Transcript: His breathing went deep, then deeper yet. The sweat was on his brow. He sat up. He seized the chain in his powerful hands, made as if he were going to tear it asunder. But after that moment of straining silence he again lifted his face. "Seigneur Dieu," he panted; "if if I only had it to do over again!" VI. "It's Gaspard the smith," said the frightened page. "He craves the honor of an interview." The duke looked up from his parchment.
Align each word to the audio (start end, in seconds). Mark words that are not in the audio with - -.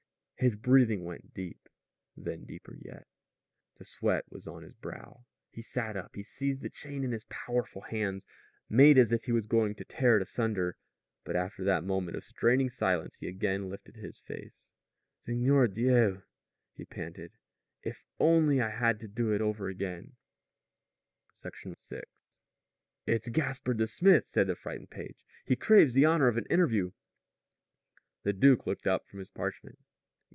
His 0.41 0.55
breathing 0.55 1.05
went 1.05 1.35
deep, 1.35 1.69
then 2.17 2.45
deeper 2.45 2.75
yet. 2.81 3.05
The 3.75 3.85
sweat 3.85 4.25
was 4.31 4.47
on 4.47 4.63
his 4.63 4.73
brow. 4.73 5.27
He 5.51 5.61
sat 5.61 5.95
up. 5.95 6.15
He 6.15 6.23
seized 6.23 6.63
the 6.63 6.69
chain 6.71 7.03
in 7.03 7.11
his 7.11 7.25
powerful 7.29 7.81
hands, 7.83 8.25
made 8.67 8.97
as 8.97 9.11
if 9.11 9.25
he 9.25 9.31
were 9.33 9.41
going 9.41 9.75
to 9.75 9.85
tear 9.85 10.15
it 10.17 10.21
asunder. 10.23 10.77
But 11.23 11.35
after 11.35 11.63
that 11.65 11.83
moment 11.83 12.17
of 12.17 12.23
straining 12.23 12.71
silence 12.71 13.17
he 13.17 13.27
again 13.27 13.69
lifted 13.69 13.97
his 13.97 14.17
face. 14.19 14.75
"Seigneur 15.21 15.67
Dieu," 15.67 16.23
he 16.73 16.85
panted; 16.85 17.33
"if 17.83 17.97
if 17.97 18.05
I 18.19 18.23
only 18.23 18.57
had 18.57 18.95
it 18.95 18.99
to 19.01 19.07
do 19.09 19.35
over 19.35 19.69
again!" 19.69 20.15
VI. 21.35 22.01
"It's 23.05 23.29
Gaspard 23.29 23.77
the 23.77 23.85
smith," 23.85 24.25
said 24.25 24.47
the 24.47 24.55
frightened 24.55 24.89
page. 24.89 25.23
"He 25.45 25.55
craves 25.55 25.93
the 25.93 26.05
honor 26.05 26.27
of 26.27 26.37
an 26.37 26.47
interview." 26.49 26.93
The 28.23 28.33
duke 28.33 28.65
looked 28.65 28.87
up 28.87 29.05
from 29.07 29.19
his 29.19 29.29
parchment. 29.29 29.77